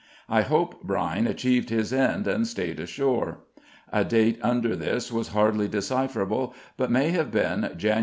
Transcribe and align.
I 0.27 0.41
hope 0.41 0.81
Brine 0.81 1.27
achieved 1.27 1.69
his 1.69 1.93
end 1.93 2.27
and 2.27 2.47
stayed 2.47 2.79
ashore. 2.79 3.41
A 3.93 4.03
date 4.03 4.39
under 4.41 4.75
this 4.75 5.11
was 5.11 5.27
hardly 5.27 5.67
decipherable 5.67 6.55
but 6.75 6.89
may 6.89 7.11
have 7.11 7.29
been 7.29 7.71
Jan. 7.77 7.99